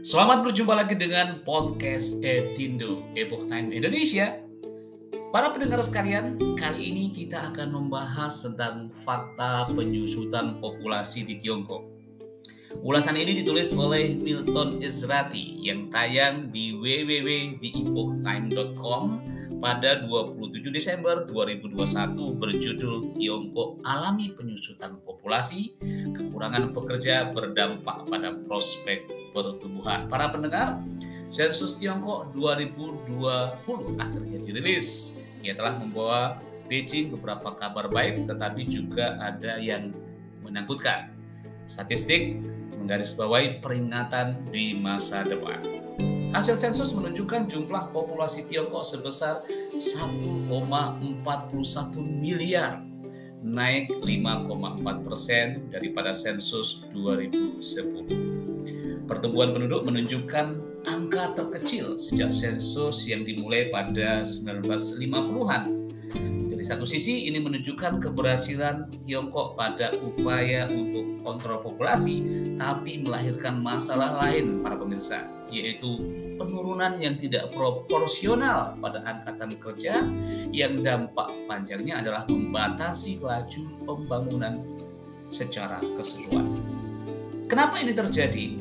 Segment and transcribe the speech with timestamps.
[0.00, 4.32] Selamat berjumpa lagi dengan podcast Etindo Epoch Time Indonesia.
[5.28, 11.84] Para pendengar sekalian, kali ini kita akan membahas tentang fakta penyusutan populasi di Tiongkok.
[12.80, 19.04] Ulasan ini ditulis oleh Milton Ezrati yang tayang di www.theepochtime.com
[19.60, 25.76] pada 27 Desember 2021 berjudul Tiongkok alami penyusutan populasi,
[26.40, 29.04] kekurangan pekerja berdampak pada prospek
[29.36, 30.08] pertumbuhan.
[30.08, 30.80] Para pendengar,
[31.28, 35.20] sensus Tiongkok 2020 akhirnya dirilis.
[35.44, 39.92] Ia telah membawa Beijing beberapa kabar baik tetapi juga ada yang
[40.40, 41.12] menakutkan.
[41.68, 42.40] Statistik
[42.72, 45.60] menggarisbawahi peringatan di masa depan.
[46.32, 49.44] Hasil sensus menunjukkan jumlah populasi Tiongkok sebesar
[49.76, 50.48] 1,41
[52.00, 52.80] miliar,
[53.40, 59.08] naik 5,4 persen daripada sensus 2010.
[59.08, 60.46] Pertumbuhan penduduk menunjukkan
[60.86, 65.79] angka terkecil sejak sensus yang dimulai pada 1950-an
[66.60, 72.20] di satu sisi ini menunjukkan keberhasilan Tiongkok pada upaya untuk kontrol populasi,
[72.60, 75.88] tapi melahirkan masalah lain para pemirsa, yaitu
[76.36, 80.04] penurunan yang tidak proporsional pada angkatan kerja
[80.52, 84.60] yang dampak panjangnya adalah membatasi laju pembangunan
[85.32, 86.60] secara keseluruhan.
[87.48, 88.60] Kenapa ini terjadi?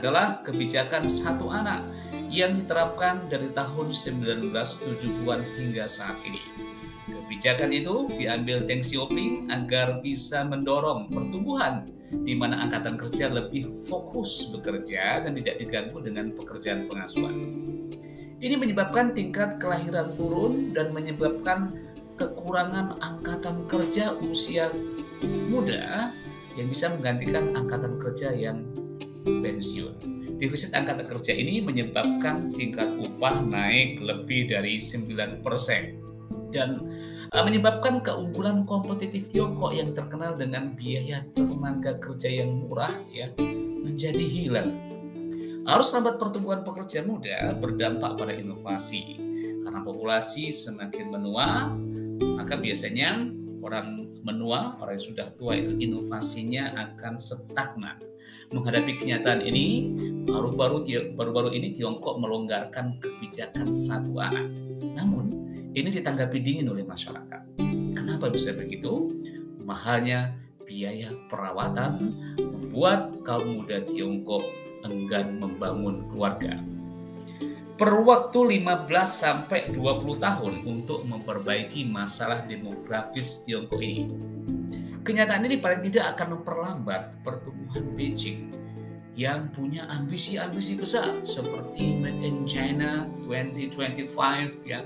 [0.00, 1.84] Adalah kebijakan satu anak
[2.32, 6.67] yang diterapkan dari tahun 1970-an hingga saat ini
[7.28, 11.84] Kebijakan itu diambil Deng Xiaoping agar bisa mendorong pertumbuhan
[12.24, 17.36] di mana angkatan kerja lebih fokus bekerja dan tidak diganggu dengan pekerjaan pengasuhan.
[18.40, 21.76] Ini menyebabkan tingkat kelahiran turun dan menyebabkan
[22.16, 24.72] kekurangan angkatan kerja usia
[25.52, 26.08] muda
[26.56, 28.64] yang bisa menggantikan angkatan kerja yang
[29.28, 30.00] pensiun.
[30.40, 36.07] Defisit angkatan kerja ini menyebabkan tingkat upah naik lebih dari 9%
[36.48, 36.82] dan
[37.32, 43.32] uh, menyebabkan keunggulan kompetitif Tiongkok yang terkenal dengan biaya tenaga kerja yang murah ya
[43.84, 44.88] menjadi hilang.
[45.68, 49.20] Arus lambat pertumbuhan pekerja muda berdampak pada inovasi.
[49.60, 51.68] Karena populasi semakin menua,
[52.40, 53.20] maka biasanya
[53.60, 58.00] orang menua, orang yang sudah tua itu inovasinya akan stagnan.
[58.48, 59.92] Menghadapi kenyataan ini,
[60.24, 64.48] baru-baru baru-baru ini Tiongkok melonggarkan kebijakan satu anak.
[64.96, 65.47] Namun,
[65.78, 67.54] ini ditanggapi dingin oleh masyarakat.
[67.94, 69.14] Kenapa bisa begitu?
[69.62, 70.34] Mahalnya
[70.66, 74.42] biaya perawatan membuat kaum muda Tiongkok
[74.82, 76.58] enggan membangun keluarga.
[77.78, 84.10] Perlu waktu 15 sampai 20 tahun untuk memperbaiki masalah demografis Tiongkok ini.
[85.06, 88.50] Kenyataan ini paling tidak akan memperlambat pertumbuhan Beijing
[89.14, 94.82] yang punya ambisi-ambisi besar seperti Made in China 2025 ya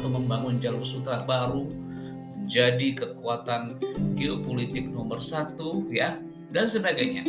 [0.00, 1.68] atau membangun jalur sutra baru
[2.40, 3.78] menjadi kekuatan
[4.16, 6.16] geopolitik nomor satu ya
[6.48, 7.22] dan sebagainya.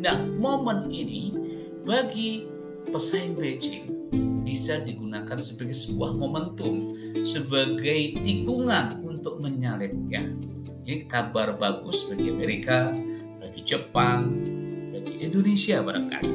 [0.00, 1.36] Nah momen ini
[1.84, 2.48] bagi
[2.88, 3.86] pesaing Beijing
[4.48, 10.24] bisa digunakan sebagai sebuah momentum sebagai tikungan untuk menyalip ya.
[10.88, 12.96] Ini kabar bagus bagi Amerika,
[13.36, 14.32] bagi Jepang,
[14.88, 16.32] bagi Indonesia barangkali.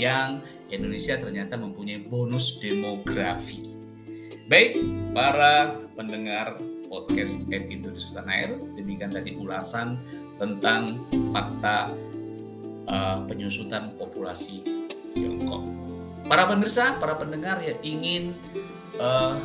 [0.00, 0.30] Yang
[0.72, 3.67] Indonesia ternyata mempunyai bonus demografi.
[4.48, 4.80] Baik,
[5.12, 6.56] para pendengar
[6.88, 10.00] podcast Ed Indonesia Tanah Air, demikian tadi ulasan
[10.40, 11.04] tentang
[11.36, 11.92] fakta
[12.88, 14.64] uh, penyusutan populasi
[15.12, 15.68] Tiongkok.
[16.32, 18.32] Para pemirsa, para pendengar yang ingin
[18.96, 19.36] uh,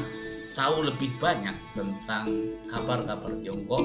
[0.56, 3.84] tahu lebih banyak tentang kabar-kabar Tiongkok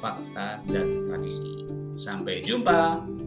[0.00, 1.68] Fakta dan Tradisi.
[1.92, 3.17] Sampai jumpa.